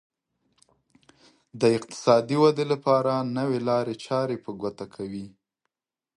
[1.61, 5.27] د اقتصادي ودې لپاره نوې لارې چارې په ګوته کوي.